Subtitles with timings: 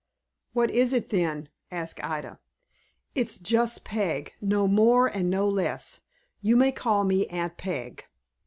[0.53, 2.39] "What is it, then?" asked Ida.
[3.13, 5.99] "It's just Peg, no more and no less.
[6.41, 8.07] You may call me Aunt Peg."